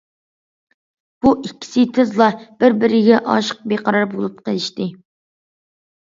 بۇ 1.25 1.33
ئىككىسى 1.47 1.83
تېزلا« 1.97 2.29
بىر 2.63 2.75
بىرىگە 2.83 3.19
ئاشىق 3.33 3.59
بىقارار 3.73 4.07
بولۇپ 4.15 4.41
قېلىشتى». 4.49 4.89